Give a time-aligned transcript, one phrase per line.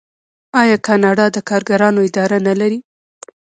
[0.61, 2.77] آیا کاناډا د کارګرانو اداره نلري؟